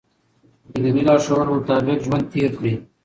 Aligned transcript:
د 0.71 0.73
دیني 0.83 1.01
لارښوونو 1.07 1.51
مطابق 1.59 1.97
ژوند 2.05 2.25
تېر 2.33 2.51
کړئ. 2.57 2.73